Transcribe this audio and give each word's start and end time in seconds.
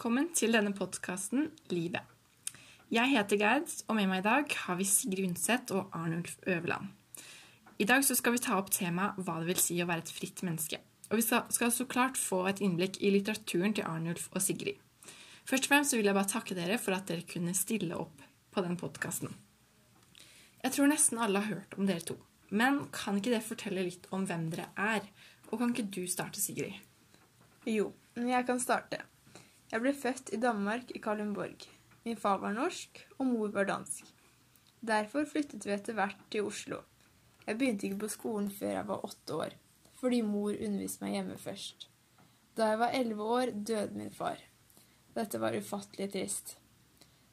velkommen 0.00 0.30
til 0.32 0.54
denne 0.56 0.70
podkasten 0.72 1.50
Livet. 1.68 2.00
Jeg 2.88 3.10
heter 3.12 3.36
Gerd, 3.36 3.72
og 3.84 3.98
med 3.98 4.06
meg 4.08 4.22
i 4.22 4.24
dag 4.24 4.54
har 4.62 4.78
vi 4.78 4.86
Sigrid 4.88 5.26
Undset 5.26 5.74
og 5.76 5.90
Arnulf 5.92 6.38
Øverland. 6.48 6.86
I 7.76 7.84
dag 7.84 8.00
skal 8.08 8.32
vi 8.32 8.40
ta 8.40 8.56
opp 8.56 8.70
temaet 8.72 9.18
hva 9.20 9.34
det 9.42 9.50
vil 9.50 9.60
si 9.60 9.76
å 9.76 9.86
være 9.90 10.06
et 10.06 10.12
fritt 10.16 10.40
menneske. 10.40 10.78
Og 11.10 11.20
vi 11.20 11.26
skal 11.26 11.74
så 11.76 11.84
klart 11.84 12.16
få 12.16 12.46
et 12.48 12.62
innblikk 12.64 12.96
i 13.04 13.12
litteraturen 13.12 13.76
til 13.76 13.84
Arnulf 13.84 14.30
og 14.32 14.40
Sigrid. 14.40 14.80
Først 15.44 15.68
og 15.68 15.74
fremst 15.74 15.98
vil 15.98 16.08
jeg 16.08 16.16
bare 16.16 16.32
takke 16.32 16.56
dere 16.56 16.80
for 16.80 16.96
at 16.96 17.12
dere 17.12 17.28
kunne 17.34 17.52
stille 17.52 18.00
opp 18.00 18.24
på 18.56 18.64
den 18.64 18.80
podkasten. 18.80 19.36
Jeg 20.64 20.78
tror 20.78 20.88
nesten 20.94 21.20
alle 21.20 21.44
har 21.44 21.58
hørt 21.58 21.76
om 21.76 21.84
dere 21.84 22.08
to. 22.14 22.16
Men 22.48 22.86
kan 22.88 23.20
ikke 23.20 23.34
dere 23.36 23.50
fortelle 23.52 23.84
litt 23.84 24.08
om 24.16 24.24
hvem 24.24 24.48
dere 24.56 24.72
er? 24.80 25.04
Og 25.50 25.60
kan 25.60 25.76
ikke 25.76 25.90
du 25.92 26.06
starte, 26.08 26.40
Sigrid? 26.40 26.80
Jo, 27.68 27.92
jeg 28.16 28.48
kan 28.48 28.64
starte. 28.64 29.04
Jeg 29.70 29.84
ble 29.84 29.92
født 29.94 30.32
i 30.34 30.38
Danmark, 30.42 30.88
i 30.90 30.98
Kalundborg. 30.98 31.62
Min 32.02 32.16
far 32.18 32.40
var 32.42 32.56
norsk, 32.56 33.04
og 33.18 33.26
mor 33.28 33.52
var 33.54 33.68
dansk. 33.68 34.06
Derfor 34.82 35.28
flyttet 35.30 35.66
vi 35.66 35.74
etter 35.76 35.94
hvert 35.94 36.18
til 36.32 36.48
Oslo. 36.48 36.80
Jeg 37.46 37.58
begynte 37.58 37.86
ikke 37.86 38.00
på 38.02 38.08
skolen 38.10 38.48
før 38.50 38.72
jeg 38.72 38.88
var 38.88 39.04
åtte 39.06 39.36
år, 39.36 39.52
fordi 40.00 40.22
mor 40.26 40.50
underviste 40.56 41.04
meg 41.04 41.14
hjemme 41.14 41.36
først. 41.38 41.86
Da 42.58 42.72
jeg 42.72 42.80
var 42.80 42.96
elleve 42.98 43.28
år, 43.36 43.52
døde 43.54 43.94
min 43.94 44.10
far. 44.10 44.40
Dette 45.14 45.38
var 45.38 45.54
ufattelig 45.54 46.08
trist. 46.16 46.56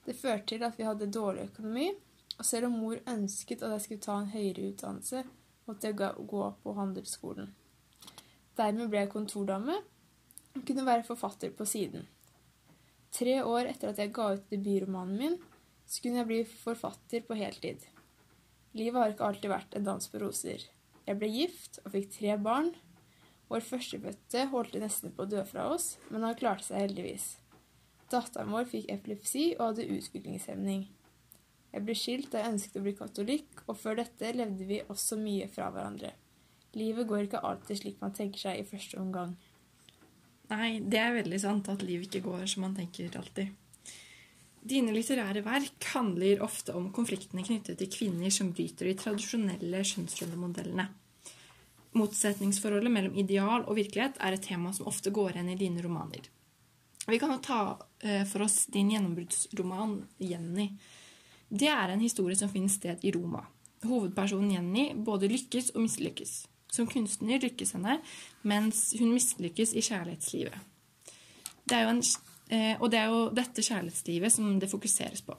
Det 0.06 0.16
førte 0.16 0.46
til 0.52 0.66
at 0.68 0.78
vi 0.78 0.86
hadde 0.86 1.10
dårlig 1.12 1.48
økonomi, 1.48 1.88
og 2.38 2.46
selv 2.46 2.68
om 2.70 2.78
mor 2.84 3.00
ønsket 3.10 3.64
at 3.66 3.74
jeg 3.76 3.86
skulle 3.86 4.06
ta 4.06 4.20
en 4.22 4.30
høyere 4.36 4.68
utdannelse, 4.70 5.24
måtte 5.66 5.90
jeg 5.90 5.98
gå 5.98 6.44
på 6.64 6.76
handelsskolen. 6.78 7.50
Dermed 8.58 8.94
ble 8.94 9.02
jeg 9.08 9.12
kontordame, 9.16 9.80
og 10.54 10.62
kunne 10.70 10.86
være 10.86 11.08
forfatter 11.08 11.50
på 11.58 11.66
siden. 11.66 12.06
Tre 13.16 13.38
år 13.44 13.70
etter 13.72 13.92
at 13.92 14.02
jeg 14.02 14.14
ga 14.16 14.34
ut 14.36 14.50
debutromanen 14.52 15.20
min, 15.20 15.38
så 15.88 16.04
kunne 16.04 16.22
jeg 16.22 16.30
bli 16.30 16.42
forfatter 16.66 17.24
på 17.28 17.38
heltid. 17.40 17.86
Livet 18.78 19.00
har 19.00 19.14
ikke 19.14 19.30
alltid 19.30 19.52
vært 19.52 19.78
en 19.78 19.88
dans 19.88 20.12
på 20.12 20.20
roser. 20.22 20.66
Jeg 21.08 21.20
ble 21.20 21.30
gift 21.32 21.80
og 21.86 21.94
fikk 21.96 22.12
tre 22.18 22.36
barn. 22.44 22.74
Vår 23.48 23.64
førstefødte 23.64 24.50
holdt 24.52 24.76
nesten 24.82 25.14
på 25.16 25.24
å 25.24 25.32
dø 25.32 25.44
fra 25.48 25.70
oss, 25.72 25.96
men 26.12 26.26
han 26.28 26.36
klarte 26.38 26.68
seg 26.68 26.84
heldigvis. 26.84 27.38
Datteren 28.12 28.52
vår 28.52 28.68
fikk 28.68 28.92
epilepsi 28.92 29.50
og 29.56 29.70
hadde 29.70 29.88
utviklingshemning. 29.96 30.86
Jeg 31.72 31.84
ble 31.88 31.96
skilt 31.96 32.32
da 32.32 32.44
jeg 32.44 32.56
ønsket 32.56 32.80
å 32.80 32.84
bli 32.84 32.96
katolikk, 33.00 33.64
og 33.68 33.80
før 33.80 34.02
dette 34.02 34.36
levde 34.36 34.68
vi 34.68 34.84
også 34.88 35.18
mye 35.20 35.48
fra 35.52 35.72
hverandre. 35.72 36.14
Livet 36.78 37.08
går 37.08 37.26
ikke 37.26 37.44
alltid 37.48 37.82
slik 37.82 38.02
man 38.04 38.16
tenker 38.16 38.44
seg 38.44 38.60
i 38.60 38.68
første 38.68 39.00
omgang. 39.00 39.36
Nei, 40.48 40.78
det 40.80 41.00
er 41.02 41.18
veldig 41.18 41.40
sant 41.44 41.68
at 41.72 41.84
livet 41.84 42.08
ikke 42.08 42.30
går 42.30 42.46
som 42.48 42.64
man 42.64 42.76
tenker 42.78 43.12
alltid. 43.20 43.52
Dine 44.68 44.92
litterære 44.92 45.44
verk 45.46 45.86
handler 45.94 46.44
ofte 46.44 46.74
om 46.76 46.90
konfliktene 46.96 47.44
knyttet 47.46 47.80
til 47.80 47.92
kvinner 47.92 48.32
som 48.34 48.50
bryter 48.52 48.90
de 48.90 48.96
tradisjonelle 49.00 49.84
kjønnsrollemodellene. 49.92 50.88
Motsetningsforholdet 51.98 52.92
mellom 52.92 53.16
ideal 53.20 53.64
og 53.64 53.78
virkelighet 53.78 54.20
er 54.24 54.36
et 54.36 54.44
tema 54.44 54.74
som 54.76 54.90
ofte 54.92 55.14
går 55.16 55.38
igjen 55.38 55.54
i 55.54 55.60
dine 55.60 55.84
romaner. 55.84 56.28
Vi 57.08 57.20
kan 57.20 57.32
jo 57.32 57.40
ta 57.44 57.62
eh, 58.04 58.26
for 58.28 58.44
oss 58.44 58.66
din 58.72 58.92
gjennombruddsroman 58.92 60.02
'Jenny'. 60.20 60.74
Det 61.48 61.70
er 61.72 61.94
en 61.94 62.04
historie 62.04 62.36
som 62.36 62.52
finner 62.52 62.70
sted 62.70 63.06
i 63.08 63.12
Roma. 63.16 63.46
Hovedpersonen 63.88 64.52
Jenny 64.52 64.90
både 64.96 65.30
lykkes 65.32 65.72
og 65.76 65.86
mislykkes. 65.86 66.42
Som 66.72 66.88
kunstner 66.92 67.40
lykkes 67.42 67.76
henne, 67.78 68.00
mens 68.44 68.90
hun 69.00 69.14
mislykkes 69.16 69.74
i 69.74 69.84
kjærlighetslivet. 69.86 70.58
Det 71.68 71.78
en, 71.84 72.02
eh, 72.50 72.76
og 72.80 72.92
det 72.92 73.00
er 73.00 73.12
jo 73.12 73.30
dette 73.36 73.64
kjærlighetslivet 73.64 74.32
som 74.32 74.60
det 74.60 74.72
fokuseres 74.72 75.22
på. 75.22 75.36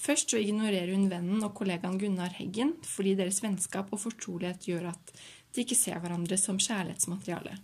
Først 0.00 0.32
så 0.32 0.40
ignorerer 0.40 0.94
hun 0.94 1.10
vennen 1.10 1.42
og 1.44 1.52
kollegaen 1.54 1.98
Gunnar 2.00 2.32
Heggen 2.38 2.72
fordi 2.88 3.14
deres 3.18 3.42
vennskap 3.44 3.92
og 3.92 4.00
fortrolighet 4.00 4.70
gjør 4.70 4.88
at 4.94 5.12
de 5.54 5.64
ikke 5.64 5.76
ser 5.76 5.98
hverandre 6.00 6.38
som 6.40 6.58
kjærlighetsmateriale. 6.58 7.58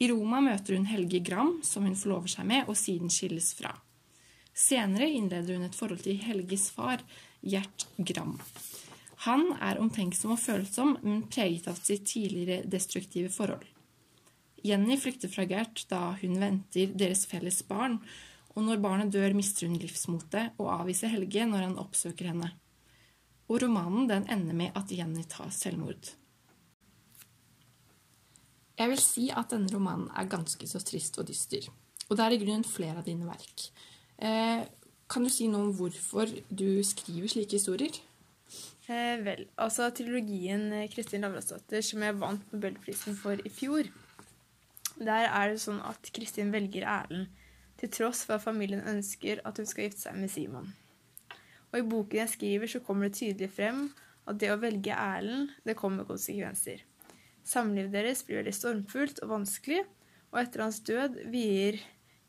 I 0.00 0.08
Roma 0.10 0.40
møter 0.42 0.76
hun 0.76 0.88
Helge 0.90 1.20
Gram, 1.22 1.58
som 1.62 1.84
hun 1.86 1.98
forlover 1.98 2.32
seg 2.32 2.48
med, 2.48 2.64
og 2.66 2.78
siden 2.78 3.12
skilles 3.12 3.52
fra. 3.58 3.74
Senere 4.54 5.08
innleder 5.10 5.56
hun 5.56 5.66
et 5.66 5.76
forhold 5.78 6.02
til 6.04 6.18
Helges 6.22 6.70
far, 6.74 7.02
Gjert 7.44 7.86
Gram. 7.98 8.38
Han 9.24 9.54
er 9.62 9.80
omtenksom 9.80 10.34
og 10.34 10.40
følsom, 10.42 10.98
men 11.04 11.24
preget 11.32 11.68
av 11.70 11.78
sitt 11.80 12.04
tidligere 12.10 12.66
destruktive 12.68 13.30
forhold. 13.32 13.64
Jenny 14.64 14.96
flykter 15.00 15.28
fra 15.32 15.44
Gert 15.48 15.84
da 15.90 16.14
hun 16.22 16.38
venter 16.40 16.92
deres 16.96 17.24
felles 17.28 17.60
barn, 17.68 17.98
og 18.54 18.66
når 18.66 18.82
barnet 18.84 19.12
dør, 19.12 19.34
mister 19.36 19.68
hun 19.68 19.78
livsmotet 19.80 20.60
og 20.62 20.70
avviser 20.78 21.12
Helge 21.12 21.46
når 21.48 21.66
han 21.66 21.80
oppsøker 21.80 22.30
henne. 22.30 22.52
Og 23.50 23.60
romanen 23.64 24.08
den 24.08 24.28
ender 24.32 24.56
med 24.56 24.76
at 24.78 24.92
Jenny 24.94 25.24
tar 25.28 25.50
selvmord. 25.52 26.14
Jeg 28.74 28.90
vil 28.90 29.02
si 29.02 29.28
at 29.30 29.52
denne 29.52 29.70
romanen 29.70 30.08
er 30.16 30.30
ganske 30.30 30.66
så 30.66 30.80
trist 30.82 31.18
og 31.20 31.28
dyster. 31.28 31.66
Og 32.08 32.16
det 32.16 32.24
er 32.24 32.34
i 32.34 32.40
grunnen 32.40 32.66
flere 32.66 32.98
av 33.00 33.06
dine 33.06 33.28
verk. 33.28 33.68
Eh, 34.18 34.64
kan 35.10 35.24
du 35.24 35.30
si 35.30 35.46
noe 35.50 35.68
om 35.68 35.76
hvorfor 35.76 36.30
du 36.48 36.82
skriver 36.86 37.30
slike 37.30 37.58
historier? 37.58 37.94
Eh, 38.84 39.16
vel, 39.24 39.46
altså 39.56 39.86
trilogien 39.96 40.66
eh, 40.76 40.90
Kristin 40.92 41.22
Lavransdatter 41.24 41.80
som 41.80 42.02
jeg 42.04 42.16
vant 42.20 42.50
Nobelprisen 42.52 43.16
for 43.16 43.40
i 43.40 43.52
fjor, 43.52 43.88
der 45.00 45.28
er 45.30 45.54
det 45.54 45.62
sånn 45.62 45.80
at 45.88 46.10
Kristin 46.12 46.52
velger 46.52 46.84
Erlend 46.84 47.30
til 47.80 47.88
tross 47.96 48.26
for 48.26 48.36
at 48.36 48.44
familien 48.44 48.84
ønsker 48.84 49.40
at 49.48 49.56
hun 49.56 49.70
skal 49.70 49.88
gifte 49.88 50.04
seg 50.04 50.18
med 50.18 50.32
Simon. 50.32 50.68
Og 51.72 51.80
i 51.80 51.86
boken 51.94 52.20
jeg 52.20 52.32
skriver, 52.34 52.70
så 52.70 52.82
kommer 52.84 53.08
det 53.08 53.16
tydelig 53.16 53.48
frem 53.56 53.86
at 54.28 54.36
det 54.42 54.52
å 54.52 54.60
velge 54.60 54.92
Erlend, 54.92 55.56
det 55.64 55.78
kommer 55.80 56.04
konsekvenser. 56.08 56.84
Samlivet 57.44 57.92
deres 57.96 58.22
blir 58.28 58.42
veldig 58.42 58.54
stormfullt 58.56 59.24
og 59.24 59.32
vanskelig, 59.32 59.80
og 60.28 60.42
etter 60.44 60.64
hans 60.66 60.84
død 60.84 61.18
vier 61.32 61.80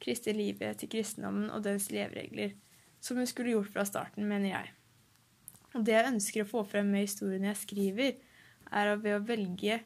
Kristin 0.04 0.40
livet 0.40 0.80
til 0.80 0.92
kristendommen 0.92 1.52
og 1.52 1.68
dens 1.68 1.92
leveregler, 1.92 2.56
som 3.04 3.20
hun 3.20 3.28
skulle 3.28 3.58
gjort 3.58 3.76
fra 3.76 3.88
starten, 3.88 4.28
mener 4.28 4.54
jeg. 4.56 4.75
Og 5.76 5.84
det 5.84 5.98
jeg 5.98 6.12
ønsker 6.14 6.46
å 6.46 6.50
få 6.50 6.64
frem 6.68 6.88
med 6.94 7.04
historiene 7.04 7.52
jeg 7.52 7.62
skriver, 7.62 8.16
er 8.72 8.92
at 8.94 9.04
ved 9.04 9.18
å 9.18 9.24
velge 9.28 9.82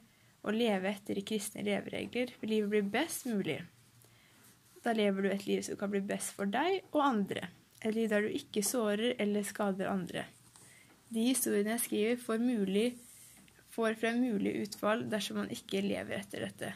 å 0.45 0.53
leve 0.55 0.91
etter 0.93 1.19
kristne 1.25 1.65
leveregler, 1.65 2.35
vil 2.39 2.53
livet 2.53 2.71
bli 2.71 2.81
best 2.93 3.27
mulig. 3.27 3.59
Da 4.85 4.93
lever 4.95 5.25
du 5.25 5.31
et 5.33 5.47
liv 5.47 5.63
som 5.65 5.79
kan 5.79 5.91
bli 5.91 6.01
best 6.05 6.35
for 6.37 6.49
deg 6.49 6.83
og 6.93 7.01
andre. 7.03 7.49
Et 7.81 7.95
liv 7.95 8.09
der 8.11 8.23
du 8.23 8.35
ikke 8.35 8.63
sårer 8.63 9.17
eller 9.19 9.47
skader 9.47 9.91
andre. 9.91 10.25
De 11.09 11.25
historiene 11.25 11.73
jeg 11.75 11.85
skriver, 11.87 12.19
får, 12.21 12.43
mulig, 12.43 12.87
får 13.73 13.97
frem 13.99 14.21
mulig 14.21 14.55
utfall 14.63 15.07
dersom 15.09 15.41
man 15.41 15.51
ikke 15.53 15.81
lever 15.83 16.21
etter 16.21 16.45
dette. 16.45 16.71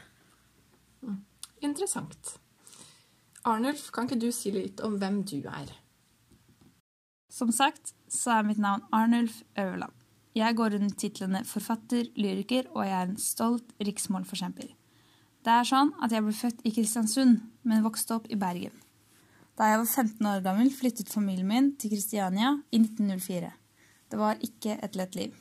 Mm. 1.03 1.21
Interessant. 1.63 2.35
Arnulf, 3.47 3.89
kan 3.93 4.07
ikke 4.07 4.23
du 4.23 4.31
si 4.35 4.51
litt 4.55 4.81
om 4.83 4.97
hvem 4.99 5.21
du 5.27 5.37
er? 5.51 5.71
Som 7.33 7.49
sagt 7.49 7.95
så 8.13 8.35
er 8.35 8.45
mitt 8.45 8.61
navn 8.61 8.83
Arnulf 8.93 9.39
Øverland. 9.57 9.93
Jeg 10.37 10.55
går 10.57 10.75
under 10.77 10.93
titlene 10.97 11.41
forfatter, 11.45 12.05
lyriker, 12.17 12.67
og 12.73 12.85
jeg 12.85 12.93
er 12.93 13.09
en 13.09 13.17
stolt 13.21 13.73
riksmålforkjemper. 13.81 14.69
Det 15.43 15.53
er 15.53 15.65
sånn 15.67 15.91
at 16.05 16.13
jeg 16.13 16.23
ble 16.25 16.33
født 16.37 16.61
i 16.65 16.73
Kristiansund, 16.75 17.41
men 17.65 17.85
vokste 17.85 18.17
opp 18.17 18.29
i 18.29 18.37
Bergen. 18.37 18.75
Da 19.57 19.71
jeg 19.71 19.81
var 19.81 19.89
15 19.89 20.29
år 20.29 20.45
gammel, 20.45 20.69
flyttet 20.73 21.09
familien 21.13 21.49
min 21.49 21.71
til 21.77 21.93
Kristiania 21.93 22.53
i 22.69 22.81
1904. 22.81 23.51
Det 24.09 24.21
var 24.21 24.41
ikke 24.45 24.77
et 24.85 24.97
lett 24.97 25.17
liv. 25.17 25.35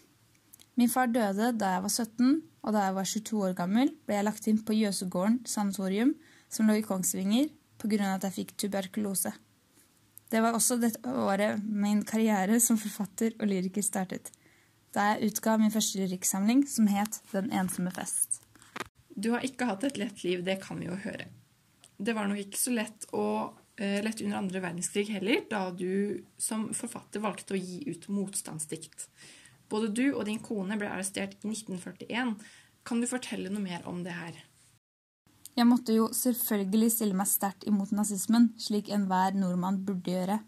Min 0.81 0.93
far 0.93 1.13
døde 1.13 1.53
da 1.61 1.77
jeg 1.77 1.85
var 1.85 1.93
17, 1.93 2.43
og 2.65 2.73
da 2.73 2.89
jeg 2.89 2.97
var 2.97 3.09
22 3.15 3.47
år 3.49 3.57
gammel, 3.57 3.95
ble 4.07 4.17
jeg 4.17 4.29
lagt 4.29 4.49
inn 4.49 4.65
på 4.65 4.77
Jøsegården 4.81 5.43
sanatorium, 5.49 6.17
som 6.49 6.69
lå 6.69 6.81
i 6.81 6.85
Kongsvinger, 6.85 7.53
pga. 7.81 8.15
at 8.17 8.29
jeg 8.29 8.39
fikk 8.41 8.57
tuberkulose. 8.57 9.33
Det 10.33 10.41
var 10.41 10.57
også 10.57 10.79
dette 10.81 11.11
året 11.13 11.61
min 11.61 12.01
karriere 12.09 12.57
som 12.65 12.79
forfatter 12.81 13.35
og 13.37 13.51
lyriker 13.51 13.85
startet, 13.85 14.31
da 14.97 15.11
jeg 15.11 15.33
utga 15.33 15.59
min 15.61 15.73
første 15.75 16.01
lyrikksamling 16.01 16.63
som 16.69 16.89
het 16.89 17.21
Den 17.35 17.51
ensomme 17.53 17.93
fest. 17.93 18.41
Du 19.13 19.35
har 19.35 19.45
ikke 19.45 19.69
hatt 19.69 19.85
et 19.85 19.99
lett 20.01 20.23
liv, 20.25 20.41
det 20.45 20.63
kan 20.63 20.81
vi 20.81 20.89
jo 20.89 20.97
høre. 20.97 21.27
Det 22.01 22.15
var 22.17 22.31
nok 22.31 22.41
ikke 22.41 22.61
så 22.61 22.73
lett, 22.73 23.05
og, 23.13 23.59
uh, 23.77 23.99
lett 24.07 24.23
under 24.25 24.39
andre 24.39 24.63
verdenskrig 24.65 25.11
heller, 25.13 25.45
da 25.51 25.67
du 25.71 26.25
som 26.41 26.71
forfatter 26.73 27.21
valgte 27.21 27.53
å 27.53 27.61
gi 27.61 27.83
ut 27.93 28.09
motstandsdikt. 28.09 29.11
Både 29.69 29.93
du 29.93 30.15
og 30.15 30.25
din 30.29 30.41
kone 30.41 30.81
ble 30.81 30.89
arrestert 30.89 31.37
i 31.45 31.53
1941. 31.53 32.33
Kan 32.89 33.05
du 33.05 33.09
fortelle 33.11 33.53
noe 33.53 33.63
mer 33.65 33.85
om 33.89 34.01
det 34.05 34.17
her? 34.17 34.41
Jeg 35.53 35.69
måtte 35.69 35.93
jo 35.93 36.07
selvfølgelig 36.17 36.93
stille 36.95 37.17
meg 37.17 37.29
sterkt 37.29 37.67
imot 37.69 37.91
nazismen, 37.93 38.53
slik 38.57 38.89
enhver 38.89 39.35
nordmann 39.37 39.83
burde 39.85 40.09
gjøre. 40.15 40.39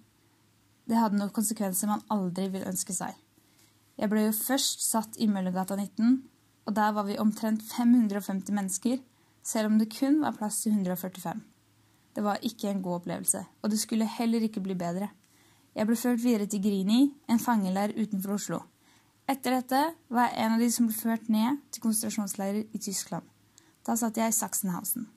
Det 0.88 0.96
hadde 0.96 1.18
noen 1.18 1.32
konsekvenser 1.32 1.90
man 1.90 2.04
aldri 2.12 2.48
vil 2.52 2.64
ønske 2.68 2.96
seg. 2.96 3.12
Jeg 4.00 4.10
ble 4.10 4.24
jo 4.26 4.36
først 4.36 4.80
satt 4.86 5.18
i 5.20 5.28
Møllergata 5.30 5.76
19, 5.76 6.22
og 6.64 6.76
der 6.76 6.94
var 6.96 7.04
vi 7.04 7.18
omtrent 7.20 7.62
550 7.68 8.56
mennesker, 8.56 9.02
selv 9.44 9.70
om 9.70 9.76
det 9.78 9.92
kun 9.92 10.22
var 10.22 10.36
plass 10.38 10.62
til 10.64 10.72
145. 10.72 11.42
Det 12.16 12.24
var 12.24 12.40
ikke 12.42 12.70
en 12.70 12.82
god 12.82 13.02
opplevelse, 13.02 13.44
og 13.62 13.70
det 13.70 13.80
skulle 13.82 14.08
heller 14.08 14.48
ikke 14.48 14.64
bli 14.64 14.76
bedre. 14.78 15.10
Jeg 15.74 15.86
ble 15.86 15.98
ført 15.98 16.22
videre 16.22 16.46
til 16.46 16.62
Grini, 16.62 17.10
en 17.28 17.42
fangeleir 17.42 17.92
utenfor 17.98 18.38
Oslo. 18.38 18.62
Etter 19.28 19.58
dette 19.58 19.84
var 20.08 20.30
jeg 20.30 20.44
en 20.44 20.56
av 20.56 20.64
de 20.64 20.72
som 20.72 20.88
ble 20.88 20.96
ført 20.96 21.28
ned 21.32 21.60
til 21.72 21.84
konsentrasjonsleirer 21.84 22.64
i 22.72 22.80
Tyskland. 22.80 23.33
Da 23.84 23.96
satt 24.00 24.16
jeg 24.16 24.32
i 24.32 24.36
Sachsenhausen. 24.36 25.10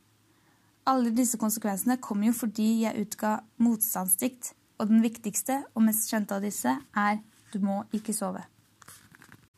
Alle 0.88 1.12
disse 1.16 1.40
konsekvensene 1.40 1.98
kom 2.04 2.22
jo 2.24 2.34
fordi 2.36 2.68
jeg 2.84 3.08
utga 3.08 3.38
motstandsdikt, 3.64 4.54
og 4.78 4.92
den 4.92 5.02
viktigste 5.04 5.62
og 5.74 5.88
mest 5.88 6.12
kjente 6.12 6.38
av 6.38 6.46
disse 6.46 6.78
er 6.96 7.20
Du 7.54 7.60
må 7.64 7.82
ikke 7.96 8.14
sove. 8.16 8.44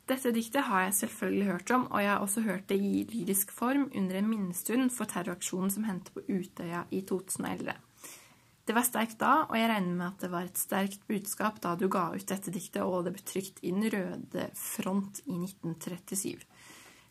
Dette 0.09 0.31
diktet 0.33 0.65
har 0.65 0.87
jeg 0.87 0.95
selvfølgelig 1.03 1.47
hørt 1.51 1.71
om, 1.73 1.83
og 1.91 2.01
jeg 2.01 2.09
har 2.09 2.23
også 2.23 2.41
hørt 2.45 2.69
det 2.69 2.79
i 2.81 3.03
lyrisk 3.09 3.51
form 3.53 3.89
under 3.93 4.17
en 4.17 4.29
minnestund 4.29 4.89
for 4.93 5.09
terroraksjonen 5.09 5.73
som 5.73 5.85
hendte 5.85 6.13
på 6.15 6.23
Utøya 6.25 6.85
i 6.89 7.01
2011. 7.01 7.75
Det 8.65 8.75
var 8.77 8.85
sterkt 8.85 9.19
da, 9.21 9.33
og 9.49 9.55
jeg 9.57 9.69
regner 9.69 9.95
med 9.97 10.05
at 10.07 10.23
det 10.23 10.31
var 10.33 10.45
et 10.45 10.57
sterkt 10.61 11.05
budskap 11.09 11.57
da 11.61 11.75
du 11.77 11.87
ga 11.89 12.07
ut 12.13 12.25
dette 12.29 12.53
diktet, 12.53 12.81
og 12.85 13.05
det 13.05 13.15
ble 13.15 13.25
trykt 13.25 13.61
i 13.61 13.73
Den 13.73 13.85
røde 13.89 14.49
front 14.57 15.21
i 15.25 15.37
1937. 15.37 16.41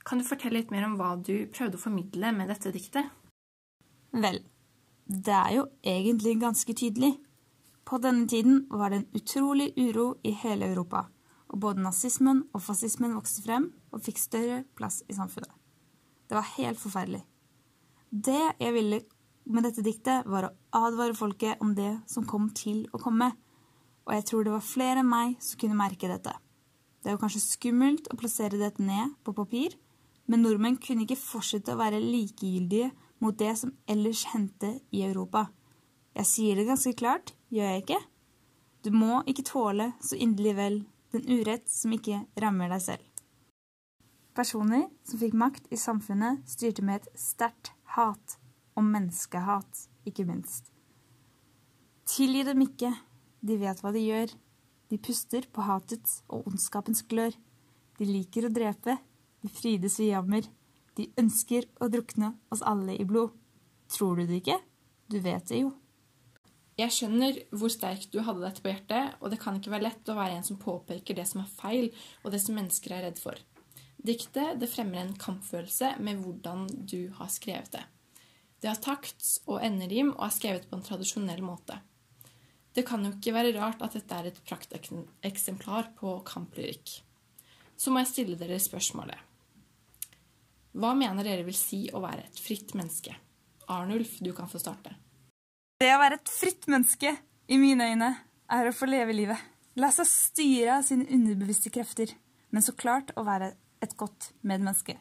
Kan 0.08 0.22
du 0.22 0.24
fortelle 0.24 0.62
litt 0.62 0.70
mer 0.72 0.86
om 0.86 0.94
hva 0.96 1.10
du 1.20 1.50
prøvde 1.52 1.76
å 1.76 1.82
formidle 1.82 2.30
med 2.32 2.48
dette 2.48 2.72
diktet? 2.72 3.10
Vel, 4.16 4.38
det 5.04 5.34
er 5.36 5.50
jo 5.58 5.64
egentlig 5.84 6.38
ganske 6.40 6.72
tydelig. 6.72 7.18
På 7.84 7.98
denne 8.00 8.24
tiden 8.28 8.62
var 8.72 8.88
det 8.88 9.02
en 9.02 9.18
utrolig 9.20 9.66
uro 9.76 10.14
i 10.24 10.32
hele 10.32 10.70
Europa, 10.70 11.02
og 11.52 11.60
både 11.60 11.84
nazismen 11.84 12.46
og 12.56 12.64
fascismen 12.64 13.12
vokste 13.18 13.44
frem 13.44 13.66
og 13.92 14.00
fikk 14.06 14.20
større 14.22 14.62
plass 14.80 15.02
i 15.08 15.16
samfunnet. 15.16 15.52
Det 16.28 16.36
var 16.36 16.54
helt 16.56 16.80
forferdelig. 16.80 17.20
Det 18.08 18.40
jeg 18.60 18.74
ville 18.76 19.02
med 19.48 19.64
dette 19.64 19.84
diktet, 19.84 20.24
var 20.28 20.44
å 20.44 20.54
advare 20.76 21.16
folket 21.16 21.60
om 21.64 21.74
det 21.76 21.94
som 22.08 22.26
kom 22.28 22.48
til 22.56 22.82
å 22.92 23.00
komme, 23.00 23.30
og 24.08 24.14
jeg 24.16 24.24
tror 24.28 24.44
det 24.44 24.52
var 24.52 24.64
flere 24.64 25.00
enn 25.04 25.08
meg 25.08 25.36
som 25.44 25.60
kunne 25.60 25.76
merke 25.76 26.08
dette. 26.08 26.32
Det 27.00 27.08
er 27.08 27.16
jo 27.16 27.22
kanskje 27.22 27.44
skummelt 27.44 28.08
å 28.12 28.16
plassere 28.20 28.60
dette 28.60 28.84
ned 28.84 29.14
på 29.24 29.36
papir, 29.36 29.76
men 30.28 30.44
nordmenn 30.44 30.76
kunne 30.82 31.06
ikke 31.06 31.18
fortsette 31.18 31.72
å 31.72 31.80
være 31.80 32.02
likegyldige 32.04 32.92
mot 33.24 33.36
det 33.40 33.54
som 33.58 33.72
ellers 33.90 34.26
hendte 34.34 34.76
i 34.94 35.02
Europa. 35.06 35.48
Jeg 36.18 36.28
sier 36.28 36.58
det 36.58 36.68
ganske 36.68 36.92
klart, 36.98 37.32
gjør 37.50 37.72
jeg 37.72 37.84
ikke? 37.84 38.00
Du 38.84 38.90
må 38.94 39.22
ikke 39.26 39.46
tåle 39.48 39.92
så 40.04 40.18
inderlig 40.20 40.54
vel 40.58 40.78
den 41.14 41.24
urett 41.32 41.68
som 41.72 41.94
ikke 41.96 42.22
rammer 42.42 42.70
deg 42.72 42.84
selv. 42.84 43.04
Personer 44.36 44.86
som 45.08 45.18
fikk 45.18 45.34
makt 45.34 45.72
i 45.74 45.78
samfunnet, 45.80 46.44
styrte 46.46 46.84
med 46.86 47.00
et 47.00 47.18
sterkt 47.18 47.72
hat, 47.96 48.36
og 48.78 48.84
menneskehat, 48.86 49.88
ikke 50.06 50.28
minst. 50.28 50.68
Tilgi 52.06 52.44
dem 52.46 52.62
ikke, 52.62 52.92
de 53.42 53.56
vet 53.58 53.82
hva 53.82 53.90
de 53.94 54.04
gjør. 54.04 54.30
De 54.88 54.98
puster 55.02 55.48
på 55.52 55.64
hatets 55.66 56.22
og 56.30 56.46
ondskapens 56.48 57.02
glør. 57.10 57.34
De 57.98 58.06
liker 58.06 58.46
å 58.46 58.52
drepe, 58.54 58.94
de 59.42 59.50
frydes 59.52 59.98
vi 60.00 60.10
jammer. 60.10 60.46
De 60.98 61.08
ønsker 61.20 61.68
å 61.78 61.90
drukne 61.92 62.32
oss 62.50 62.64
alle 62.66 62.96
i 62.98 63.06
blod. 63.06 63.34
Tror 63.92 64.18
du 64.18 64.26
det 64.26 64.42
ikke? 64.42 64.58
Du 65.08 65.20
vet 65.24 65.46
det 65.48 65.62
jo. 65.62 65.74
Jeg 66.78 66.94
skjønner 66.94 67.38
hvor 67.58 67.72
sterkt 67.74 68.12
du 68.14 68.20
hadde 68.22 68.44
dette 68.44 68.62
på 68.62 68.70
hjertet, 68.70 69.16
og 69.18 69.32
det 69.32 69.40
kan 69.42 69.56
ikke 69.58 69.72
være 69.72 69.88
lett 69.88 70.10
å 70.10 70.18
være 70.18 70.38
en 70.38 70.46
som 70.46 70.60
påpeker 70.62 71.16
det 71.18 71.26
som 71.26 71.42
er 71.42 71.54
feil, 71.58 71.88
og 72.22 72.34
det 72.34 72.38
som 72.42 72.54
mennesker 72.58 72.94
er 72.94 73.08
redd 73.08 73.18
for. 73.18 73.38
Diktet 73.98 74.60
det 74.60 74.68
fremmer 74.70 75.02
en 75.02 75.16
kampfølelse 75.18 75.96
med 76.06 76.22
hvordan 76.22 76.68
du 76.86 77.10
har 77.18 77.32
skrevet 77.34 77.72
det. 77.74 77.82
Det 78.62 78.70
har 78.70 78.78
takts 78.82 79.40
og 79.46 79.62
enderim 79.62 80.12
og 80.16 80.28
er 80.28 80.34
skrevet 80.34 80.68
på 80.70 80.78
en 80.78 80.86
tradisjonell 80.86 81.42
måte. 81.46 81.80
Det 82.74 82.84
kan 82.86 83.02
jo 83.02 83.10
ikke 83.14 83.34
være 83.34 83.56
rart 83.56 83.82
at 83.82 83.96
dette 83.98 84.14
er 84.14 84.30
et 84.30 84.40
prakteksemplar 84.46 85.92
på 85.98 86.18
kamplyrikk. 86.26 87.00
Så 87.78 87.90
må 87.90 88.02
jeg 88.02 88.12
stille 88.12 88.38
dere 88.38 88.58
spørsmålet. 88.62 89.27
Hva 90.78 90.92
mener 90.94 91.26
dere 91.26 91.42
vil 91.42 91.56
si 91.58 91.88
å 91.90 91.98
være 92.04 92.28
et 92.28 92.38
fritt 92.38 92.76
menneske? 92.78 93.16
Arnulf, 93.68 94.18
du 94.22 94.30
kan 94.36 94.46
få 94.50 94.60
starte. 94.62 94.94
Det 95.78 95.90
å 95.90 95.98
være 95.98 96.20
et 96.20 96.30
fritt 96.30 96.68
menneske, 96.70 97.16
i 97.48 97.56
mine 97.58 97.88
øyne, 97.90 98.12
er 98.52 98.68
å 98.68 98.74
få 98.74 98.86
leve 98.86 99.16
livet. 99.16 99.40
La 99.78 99.90
seg 99.94 100.06
styre 100.10 100.78
av 100.78 100.86
sine 100.86 101.08
underbevisste 101.10 101.72
krefter, 101.74 102.14
men 102.54 102.62
så 102.62 102.74
klart 102.78 103.10
å 103.18 103.26
være 103.26 103.52
et 103.82 103.94
godt 103.98 104.30
medmenneske. 104.46 104.96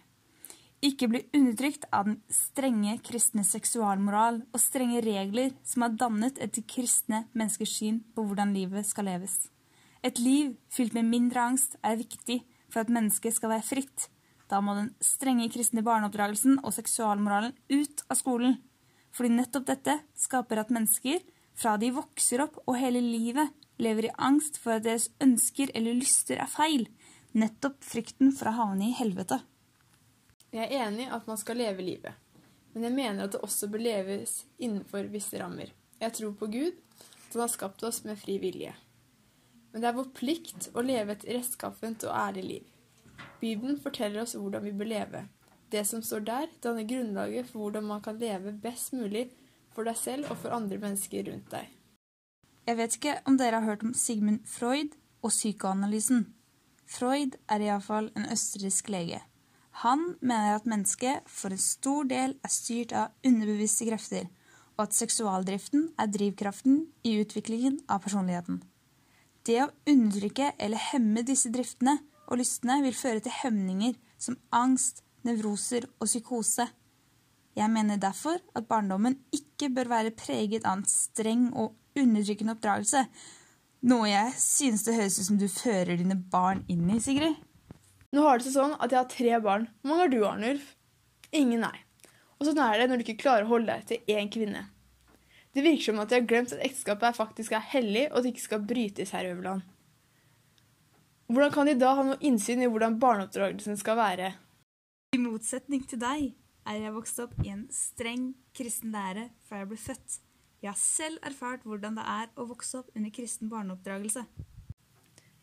Ikke 0.86 1.10
bli 1.10 1.24
undertrykt 1.34 1.88
av 1.94 2.10
den 2.10 2.20
strenge 2.34 2.98
kristne 3.06 3.46
seksualmoral 3.46 4.44
og 4.52 4.62
strenge 4.62 5.02
regler 5.06 5.56
som 5.66 5.86
er 5.86 5.96
dannet 5.98 6.42
etter 6.42 6.66
kristne 6.70 7.24
menneskers 7.34 7.74
syn 7.80 8.04
på 8.14 8.26
hvordan 8.26 8.54
livet 8.54 8.86
skal 8.86 9.10
leves. 9.10 9.48
Et 10.06 10.22
liv 10.22 10.54
fylt 10.74 10.94
med 10.98 11.10
mindre 11.10 11.48
angst 11.52 11.80
er 11.82 11.98
viktig 11.98 12.44
for 12.70 12.84
at 12.84 12.94
mennesket 12.94 13.38
skal 13.38 13.56
være 13.56 13.66
fritt. 13.66 14.10
Da 14.48 14.62
må 14.64 14.78
den 14.78 14.94
strenge 15.04 15.50
kristne 15.52 15.84
barneoppdragelsen 15.84 16.62
og 16.64 16.76
seksualmoralen 16.76 17.56
ut 17.74 18.04
av 18.08 18.20
skolen. 18.20 18.58
Fordi 19.16 19.34
nettopp 19.34 19.66
dette 19.68 19.98
skaper 20.16 20.62
at 20.62 20.72
mennesker, 20.74 21.20
fra 21.58 21.74
de 21.82 21.90
vokser 21.96 22.44
opp 22.46 22.60
og 22.66 22.78
hele 22.78 23.02
livet, 23.02 23.50
lever 23.82 24.08
i 24.08 24.16
angst 24.18 24.60
for 24.62 24.78
at 24.78 24.86
deres 24.86 25.10
ønsker 25.24 25.72
eller 25.76 25.98
lyster 25.98 26.40
er 26.42 26.50
feil. 26.52 26.88
Nettopp 27.38 27.82
frykten 27.86 28.32
for 28.34 28.50
å 28.50 28.58
havne 28.62 28.90
i 28.90 28.96
helvete. 28.98 29.42
Jeg 30.54 30.70
er 30.70 30.88
enig 30.88 31.10
at 31.12 31.28
man 31.28 31.38
skal 31.38 31.60
leve 31.60 31.84
livet, 31.84 32.14
men 32.74 32.88
jeg 32.88 32.96
mener 32.96 33.26
at 33.26 33.34
det 33.36 33.44
også 33.44 33.68
bør 33.70 33.84
leves 33.84 34.40
innenfor 34.58 35.10
visse 35.12 35.38
rammer. 35.42 35.74
Jeg 36.00 36.14
tror 36.16 36.38
på 36.40 36.48
Gud, 36.54 36.78
at 37.28 37.36
han 37.36 37.44
har 37.44 37.52
skapt 37.52 37.84
oss 37.84 38.04
med 38.06 38.20
fri 38.22 38.38
vilje. 38.42 38.72
Men 39.74 39.84
det 39.84 39.90
er 39.90 39.98
vår 39.98 40.12
plikt 40.16 40.70
å 40.74 40.86
leve 40.86 41.18
et 41.18 41.26
rettskaffent 41.28 42.06
og 42.08 42.16
ærlig 42.16 42.46
liv. 42.46 42.66
Bibelen 43.42 43.80
forteller 43.82 44.24
oss 44.24 44.36
hvordan 44.38 44.64
vi 44.66 44.76
bør 44.76 44.90
leve, 44.92 45.28
det 45.72 45.84
som 45.88 46.02
står 46.04 46.24
der, 46.28 46.48
danner 46.64 46.88
grunnlaget 46.88 47.50
for 47.50 47.60
hvordan 47.60 47.84
man 47.84 48.02
kan 48.02 48.20
leve 48.20 48.54
best 48.64 48.94
mulig 48.94 49.28
for 49.76 49.88
deg 49.88 49.98
selv 50.00 50.32
og 50.32 50.40
for 50.42 50.56
andre 50.56 50.80
mennesker 50.82 51.28
rundt 51.28 51.52
deg. 51.52 51.68
Jeg 52.68 52.78
vet 52.78 52.96
ikke 52.98 53.20
om 53.28 53.38
dere 53.40 53.60
har 53.60 53.68
hørt 53.68 53.84
om 53.84 53.94
Sigmund 53.94 54.40
Freud 54.48 54.96
og 55.24 55.32
psykoanalysen. 55.32 56.26
Freud 56.88 57.36
er 57.52 57.64
iallfall 57.64 58.10
en 58.16 58.30
østerriksk 58.32 58.90
lege. 58.92 59.22
Han 59.84 60.16
mener 60.22 60.56
at 60.56 60.66
mennesket 60.66 61.28
for 61.30 61.54
en 61.54 61.62
stor 61.62 62.08
del 62.10 62.34
er 62.44 62.52
styrt 62.52 62.96
av 62.96 63.14
underbevisste 63.28 63.86
krefter, 63.90 64.26
og 64.78 64.88
at 64.88 64.96
seksualdriften 64.98 65.90
er 66.00 66.10
drivkraften 66.12 66.86
i 67.04 67.18
utviklingen 67.22 67.82
av 67.90 68.02
personligheten. 68.06 68.64
Det 69.46 69.62
å 69.64 69.72
undertrykke 69.88 70.54
eller 70.60 70.82
hemme 70.92 71.24
disse 71.28 71.52
driftene 71.54 72.00
og 72.28 72.42
lystene 72.42 72.82
vil 72.84 72.96
føre 72.96 73.24
til 73.24 73.34
hemninger 73.42 73.96
som 74.20 74.38
angst, 74.56 75.04
nevroser 75.28 75.88
og 76.00 76.08
psykose. 76.08 76.68
Jeg 77.58 77.74
mener 77.74 77.98
derfor 77.98 78.38
at 78.56 78.68
barndommen 78.70 79.18
ikke 79.34 79.72
bør 79.74 79.90
være 79.96 80.16
preget 80.16 80.66
av 80.66 80.78
en 80.78 80.88
streng 80.88 81.50
og 81.56 81.76
undertrykkende 81.98 82.54
oppdragelse, 82.54 83.08
noe 83.88 84.10
jeg 84.10 84.34
synes 84.42 84.86
det 84.86 84.96
høres 84.98 85.18
ut 85.20 85.28
som 85.28 85.40
du 85.42 85.48
fører 85.52 85.98
dine 85.98 86.18
barn 86.32 86.64
inn 86.70 86.86
i, 86.94 87.00
Sigrid. 87.02 87.38
Nå 88.14 88.24
har 88.24 88.40
det 88.40 88.48
seg 88.48 88.56
sånn 88.56 88.76
at 88.78 88.94
jeg 88.94 89.00
har 89.00 89.12
tre 89.12 89.40
barn. 89.44 89.68
Hvor 89.82 89.92
mange 89.92 90.06
har 90.06 90.14
du, 90.14 90.20
Arnulf? 90.26 90.72
Ingen, 91.36 91.66
nei. 91.66 91.76
Og 92.38 92.48
sånn 92.48 92.62
er 92.62 92.80
det 92.80 92.88
når 92.90 93.02
du 93.02 93.06
ikke 93.06 93.24
klarer 93.26 93.48
å 93.48 93.52
holde 93.52 93.74
deg 93.74 93.88
til 93.90 94.14
én 94.18 94.30
kvinne. 94.34 94.68
Det 95.54 95.64
virker 95.66 95.90
som 95.90 96.02
at 96.04 96.14
jeg 96.14 96.22
har 96.22 96.30
glemt 96.30 96.54
at 96.54 96.62
ekteskapet 96.66 97.18
faktisk 97.18 97.56
er 97.58 97.66
hellig, 97.74 98.06
og 98.12 98.20
at 98.20 98.28
det 98.28 98.34
ikke 98.36 98.46
skal 98.46 98.66
brytes 98.70 99.14
her 99.16 99.26
i 99.26 99.34
Øverland. 99.34 99.66
Hvordan 101.28 101.52
kan 101.52 101.68
de 101.68 101.74
da 101.76 101.90
ha 101.98 102.04
noe 102.08 102.20
innsyn 102.24 102.62
i 102.64 102.70
hvordan 102.72 103.02
barneoppdragelsen 103.04 103.76
skal 103.80 103.98
være? 104.00 104.30
I 105.12 105.20
motsetning 105.20 105.84
til 105.88 106.00
deg 106.00 106.30
er 106.68 106.78
jeg 106.80 106.94
vokst 106.96 107.20
opp 107.20 107.34
i 107.44 107.52
en 107.52 107.66
streng 107.74 108.30
kristen 108.56 108.94
lære 108.96 109.26
fra 109.48 109.60
jeg 109.60 109.70
ble 109.72 109.80
født. 109.82 110.22
Jeg 110.64 110.72
har 110.72 110.80
selv 110.80 111.20
erfart 111.28 111.68
hvordan 111.68 112.00
det 112.00 112.06
er 112.14 112.32
å 112.40 112.48
vokse 112.48 112.80
opp 112.80 112.96
under 112.96 113.12
kristen 113.14 113.52
barneoppdragelse. 113.52 114.24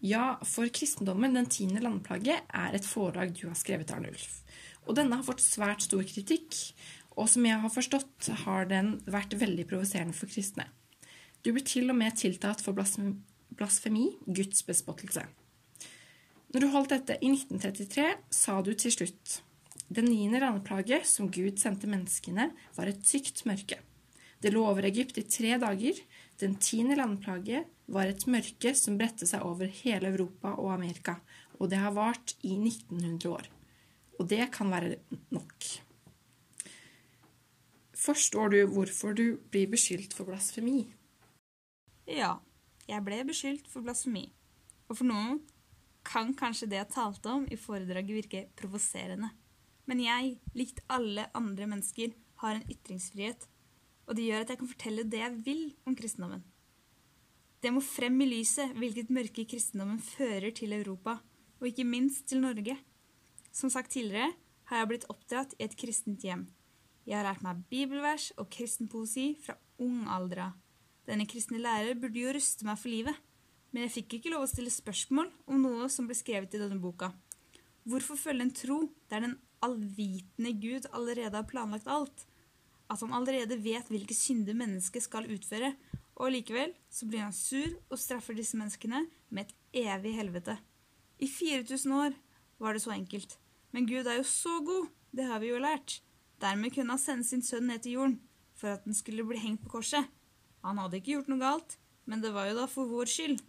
Ja, 0.05 0.39
for 0.49 0.73
kristendommen, 0.73 1.37
den 1.37 1.53
tiende 1.53 1.85
landplage, 1.85 2.41
er 2.41 2.77
et 2.77 2.89
foredrag 2.89 3.37
du 3.37 3.47
har 3.51 3.57
skrevet, 3.57 3.93
Arnulf. 3.93 4.41
Og 4.89 4.97
denne 4.97 5.21
har 5.21 5.25
fått 5.25 5.45
svært 5.45 5.85
stor 5.85 6.05
kritikk, 6.05 6.57
og 7.17 7.29
som 7.33 7.45
jeg 7.47 7.61
har 7.61 7.73
forstått, 7.73 8.33
har 8.45 8.69
den 8.73 8.99
vært 9.05 9.37
veldig 9.41 9.69
provoserende 9.69 10.17
for 10.17 10.33
kristne. 10.33 10.67
Du 11.45 11.53
ble 11.53 11.65
til 11.65 11.93
og 11.93 11.97
med 12.01 12.17
tiltatt 12.21 12.65
for 12.65 12.77
blasfemi, 12.77 14.11
Guds 14.27 14.65
bespottelse. 14.69 15.25
Når 16.55 16.63
du 16.63 16.71
holdt 16.71 16.93
dette 16.95 17.17
i 17.19 17.33
1933, 17.35 18.05
sa 18.31 18.61
du 18.63 18.71
til 18.79 18.93
slutt 18.95 19.41
den 19.95 20.07
niende 20.09 20.39
landeplaget 20.39 21.03
som 21.07 21.27
Gud 21.33 21.59
sendte 21.61 21.89
menneskene, 21.91 22.49
var 22.77 22.89
et 22.89 23.03
tykt 23.05 23.43
mørke. 23.49 23.81
Det 24.39 24.53
lå 24.53 24.63
over 24.63 24.87
Egypt 24.87 25.19
i 25.19 25.25
tre 25.27 25.57
dager. 25.61 25.99
Den 26.41 26.55
tiende 26.63 26.97
landplaget 26.99 27.67
var 27.91 28.07
et 28.09 28.27
mørke 28.31 28.75
som 28.79 28.99
bredte 29.01 29.27
seg 29.29 29.43
over 29.43 29.71
hele 29.83 30.13
Europa 30.13 30.55
og 30.55 30.73
Amerika, 30.75 31.17
og 31.59 31.71
det 31.73 31.81
har 31.83 31.95
vart 31.97 32.37
i 32.43 32.55
1900 32.57 33.31
år. 33.31 33.49
Og 34.19 34.29
det 34.31 34.47
kan 34.55 34.71
være 34.71 34.97
nok. 35.35 35.69
Forstår 38.05 38.55
du 38.55 38.59
hvorfor 38.71 39.17
du 39.17 39.41
blir 39.51 39.67
beskyldt 39.73 40.15
for 40.15 40.29
blasfemi? 40.29 40.85
Ja, 42.07 42.37
jeg 42.87 43.05
ble 43.05 43.23
beskyldt 43.27 43.67
for 43.73 43.83
blasfemi. 43.83 44.29
Og 44.89 45.01
for 45.01 45.09
noen 45.09 45.43
kan 46.05 46.35
kanskje 46.37 46.69
det 46.71 46.81
jeg 46.81 46.93
talte 46.95 47.33
om 47.33 47.47
i 47.51 47.59
foredraget 47.59 48.19
virke 48.19 48.45
provoserende. 48.59 49.31
Men 49.89 50.01
jeg, 50.01 50.39
likt 50.57 50.81
alle 50.93 51.27
andre 51.37 51.69
mennesker, 51.69 52.15
har 52.43 52.57
en 52.57 52.67
ytringsfrihet, 52.71 53.47
og 54.09 54.17
det 54.17 54.27
gjør 54.27 54.45
at 54.45 54.53
jeg 54.53 54.61
kan 54.61 54.71
fortelle 54.71 55.07
det 55.09 55.21
jeg 55.21 55.39
vil 55.47 55.63
om 55.89 55.97
kristendommen. 55.97 56.45
Det 57.65 57.73
må 57.73 57.81
frem 57.81 58.19
i 58.21 58.29
lyset 58.29 58.75
hvilket 58.77 59.13
mørke 59.15 59.47
kristendommen 59.49 60.01
fører 60.05 60.51
til 60.53 60.75
Europa, 60.77 61.19
og 61.61 61.71
ikke 61.71 61.87
minst 61.89 62.27
til 62.29 62.43
Norge. 62.45 62.77
Som 63.53 63.71
sagt 63.73 63.95
tidligere 63.95 64.35
har 64.69 64.83
jeg 64.83 64.91
blitt 64.91 65.07
oppdratt 65.13 65.55
i 65.57 65.65
et 65.65 65.77
kristent 65.81 66.25
hjem. 66.25 66.45
Jeg 67.09 67.19
har 67.19 67.27
lært 67.29 67.45
meg 67.45 67.63
bibelvers 67.73 68.31
og 68.41 68.51
kristen 68.53 68.89
poesi 68.93 69.31
fra 69.41 69.57
ung 69.81 70.05
alder 70.13 70.49
av. 70.49 70.59
Denne 71.09 71.29
kristne 71.29 71.61
lærer 71.61 71.97
burde 72.01 72.21
jo 72.21 72.33
ruste 72.33 72.65
meg 72.69 72.81
for 72.81 72.93
livet, 72.93 73.17
men 73.75 73.89
jeg 73.89 73.95
fikk 73.97 74.19
ikke 74.19 74.31
lov 74.31 74.45
å 74.47 74.51
stille 74.53 74.71
spørsmål 74.71 75.33
om 75.51 75.59
noe 75.59 75.89
som 75.91 76.07
ble 76.07 76.15
skrevet 76.15 76.53
i 76.55 76.61
denne 76.63 76.79
boka. 76.79 77.11
Hvorfor 77.85 78.17
følge 78.17 78.47
en 78.47 78.55
tro 78.55 78.77
der 79.11 79.25
den 79.27 79.35
allvitende 79.65 80.53
Gud 80.63 80.87
allerede 80.95 81.35
har 81.35 81.49
planlagt 81.51 81.91
alt? 81.91 82.23
At 82.87 83.03
han 83.03 83.17
allerede 83.17 83.59
vet 83.65 83.91
hvilke 83.91 84.15
synder 84.15 84.55
mennesket 84.55 85.09
skal 85.09 85.27
utføre, 85.27 85.73
og 86.15 86.31
likevel 86.31 86.71
så 86.87 87.09
blir 87.11 87.25
han 87.25 87.35
sur 87.35 87.67
og 87.91 87.99
straffer 87.99 88.39
disse 88.39 88.55
menneskene 88.57 89.03
med 89.35 89.49
et 89.49 89.89
evig 89.91 90.15
helvete. 90.15 90.55
I 91.19 91.27
4000 91.27 91.97
år 91.99 92.15
var 92.63 92.77
det 92.79 92.85
så 92.85 92.95
enkelt. 92.95 93.35
Men 93.75 93.89
Gud 93.91 94.07
er 94.07 94.21
jo 94.21 94.29
så 94.29 94.61
god, 94.63 94.93
det 95.11 95.27
har 95.27 95.43
vi 95.43 95.51
jo 95.51 95.59
lært. 95.59 95.99
Dermed 96.39 96.71
kunne 96.77 96.95
han 96.95 97.03
sende 97.03 97.27
sin 97.27 97.43
sønn 97.43 97.67
ned 97.67 97.83
til 97.83 97.99
jorden 97.99 98.21
for 98.55 98.71
at 98.71 98.87
den 98.87 98.95
skulle 98.95 99.27
bli 99.27 99.41
hengt 99.43 99.65
på 99.65 99.73
korset. 99.81 100.07
Han 100.63 100.79
hadde 100.79 101.01
ikke 101.01 101.17
gjort 101.17 101.33
noe 101.33 101.43
galt, 101.43 101.75
men 102.07 102.23
det 102.23 102.31
var 102.35 102.47
jo 102.49 102.57
da 102.61 102.69
for 102.71 102.87
vår 102.89 103.11
skyld. 103.11 103.43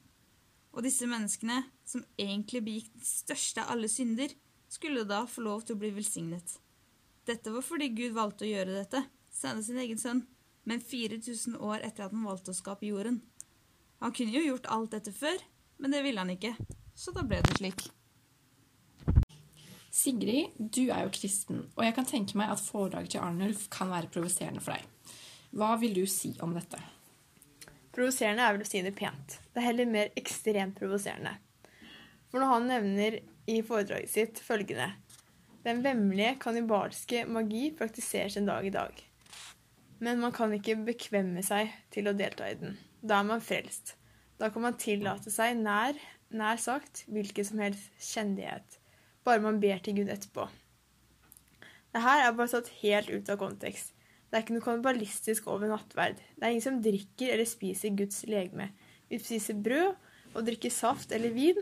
Og 0.76 0.84
disse 0.84 1.08
menneskene, 1.08 1.62
som 1.88 2.04
egentlig 2.20 2.62
begikk 2.66 2.92
den 2.92 3.08
største 3.08 3.64
av 3.64 3.76
alle 3.76 3.88
synder, 3.92 4.34
skulle 4.68 5.06
da 5.08 5.22
få 5.30 5.46
lov 5.46 5.64
til 5.64 5.78
å 5.78 5.80
bli 5.80 5.94
velsignet. 5.96 6.58
Dette 7.26 7.54
var 7.54 7.64
fordi 7.64 7.88
Gud 7.96 8.16
valgte 8.18 8.44
å 8.46 8.50
gjøre 8.50 8.76
dette, 8.76 9.06
sende 9.32 9.64
sin 9.64 9.80
egen 9.82 10.00
sønn, 10.02 10.26
men 10.68 10.82
4000 10.84 11.56
år 11.64 11.86
etter 11.86 12.06
at 12.06 12.14
han 12.14 12.26
valgte 12.28 12.52
å 12.52 12.58
skape 12.58 12.90
jorden. 12.90 13.22
Han 14.04 14.14
kunne 14.16 14.36
jo 14.36 14.44
gjort 14.50 14.68
alt 14.74 14.98
dette 14.98 15.14
før, 15.16 15.40
men 15.80 15.96
det 15.96 16.02
ville 16.04 16.20
han 16.20 16.34
ikke, 16.34 16.52
så 16.96 17.14
da 17.16 17.24
ble 17.24 17.40
det 17.46 17.56
slik. 17.60 17.86
Sigrid, 19.96 20.58
du 20.60 20.90
er 20.90 21.06
jo 21.06 21.14
kristen, 21.16 21.64
og 21.72 21.86
jeg 21.86 21.96
kan 21.96 22.10
tenke 22.10 22.36
meg 22.36 22.52
at 22.52 22.60
foredraget 22.60 23.16
til 23.16 23.24
Arnulf 23.24 23.70
kan 23.72 23.94
være 23.94 24.12
provoserende 24.12 24.64
for 24.64 24.76
deg. 24.76 25.16
Hva 25.56 25.72
vil 25.80 25.96
du 25.96 26.04
si 26.10 26.34
om 26.44 26.52
dette? 26.58 26.82
Provoserende 27.96 28.44
er 28.44 28.56
vel 28.56 28.66
å 28.66 28.68
si 28.68 28.82
det 28.84 28.94
pent. 28.98 29.38
Det 29.54 29.62
er 29.62 29.70
heller 29.70 29.90
mer 29.90 30.12
ekstremt 30.20 30.76
provoserende. 30.80 31.38
For 32.30 32.42
når 32.42 32.52
han 32.52 32.70
nevner 32.70 33.20
i 33.48 33.60
foredraget 33.64 34.12
sitt 34.12 34.42
følgende 34.42 34.92
Den 35.66 35.80
vemmelige 35.82 36.36
kannibalske 36.44 37.24
magi 37.26 37.72
praktiseres 37.78 38.36
en 38.38 38.50
dag 38.50 38.68
i 38.68 38.74
dag. 38.74 39.00
Men 40.04 40.20
man 40.22 40.34
kan 40.36 40.54
ikke 40.54 40.76
bekvemme 40.86 41.42
seg 41.46 41.72
til 41.96 42.12
å 42.12 42.14
delta 42.14 42.52
i 42.52 42.58
den. 42.60 42.76
Da 43.02 43.24
er 43.24 43.30
man 43.32 43.42
frelst. 43.42 43.96
Da 44.38 44.52
kan 44.52 44.68
man 44.68 44.78
tillate 44.78 45.32
seg 45.34 45.56
nær, 45.58 45.98
nær 46.30 46.60
sagt 46.62 47.06
hvilken 47.08 47.48
som 47.48 47.64
helst 47.64 47.96
kjendighet 48.12 48.78
bare 49.26 49.42
man 49.42 49.60
ber 49.60 49.82
til 49.82 49.98
Gud 49.98 50.12
etterpå. 50.14 50.46
Det 51.96 52.04
her 52.04 52.26
er 52.26 52.36
bare 52.38 52.52
satt 52.52 52.70
helt 52.84 53.10
ut 53.10 53.30
av 53.32 53.40
kontekst. 53.42 53.95
Det 54.30 54.38
er 54.38 54.44
ikke 54.44 54.56
noe 54.58 54.66
kannibalistisk 54.66 55.48
over 55.52 55.70
nattverd. 55.72 56.20
Det 56.36 56.44
er 56.44 56.54
ingen 56.54 56.66
som 56.66 56.82
drikker 56.84 57.34
eller 57.34 57.48
spiser 57.50 57.96
Guds 57.98 58.24
legeme. 58.30 58.72
Vi 59.10 59.20
spiser 59.22 59.58
brød 59.62 59.94
og 60.36 60.46
drikker 60.48 60.74
saft 60.74 61.14
eller 61.16 61.34
vin 61.36 61.62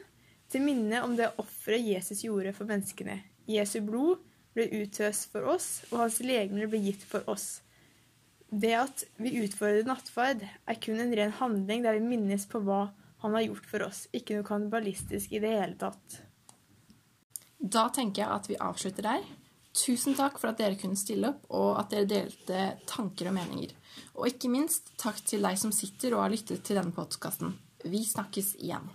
til 0.51 0.63
minne 0.63 1.01
om 1.05 1.15
det 1.17 1.34
offeret 1.41 1.86
Jesus 1.86 2.24
gjorde 2.25 2.53
for 2.55 2.70
menneskene. 2.70 3.20
Jesu 3.50 3.79
blod 3.86 4.22
ble 4.53 4.70
uttøst 4.84 5.32
for 5.34 5.50
oss, 5.53 5.84
og 5.91 6.03
hans 6.05 6.20
legemer 6.24 6.70
ble 6.70 6.82
gitt 6.84 7.03
for 7.10 7.25
oss. 7.29 7.62
Det 8.53 8.74
at 8.77 9.05
vi 9.17 9.34
utfordrer 9.41 9.88
nattverd, 9.88 10.43
er 10.46 10.82
kun 10.82 11.01
en 11.01 11.15
ren 11.17 11.34
handling 11.39 11.82
der 11.86 11.98
vi 11.98 12.05
minnes 12.05 12.46
på 12.50 12.62
hva 12.62 12.86
han 13.24 13.38
har 13.38 13.48
gjort 13.48 13.70
for 13.72 13.86
oss, 13.88 14.05
ikke 14.13 14.38
noe 14.38 14.46
kannibalistisk 14.48 15.34
i 15.34 15.41
det 15.41 15.55
hele 15.55 15.79
tatt. 15.79 16.20
Da 17.58 17.88
tenker 17.96 18.25
jeg 18.25 18.36
at 18.36 18.50
vi 18.51 18.60
avslutter 18.62 19.08
der. 19.08 19.25
Tusen 19.73 20.13
takk 20.13 20.37
for 20.37 20.51
at 20.51 20.59
dere 20.61 20.77
kunne 20.77 20.97
stille 20.99 21.31
opp, 21.33 21.47
og 21.49 21.79
at 21.81 21.93
dere 21.93 22.09
delte 22.09 22.65
tanker 22.89 23.31
og 23.31 23.37
meninger. 23.39 23.73
Og 24.19 24.29
ikke 24.29 24.51
minst 24.53 24.93
takk 25.01 25.17
til 25.25 25.41
deg 25.45 25.57
som 25.57 25.73
sitter 25.73 26.13
og 26.13 26.27
har 26.27 26.33
lyttet 26.33 26.61
til 26.65 26.77
denne 26.77 26.93
podkasten. 26.93 27.55
Vi 27.83 28.03
snakkes 28.05 28.53
igjen. 28.61 28.85